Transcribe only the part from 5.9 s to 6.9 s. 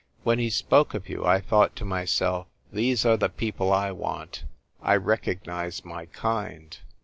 kind.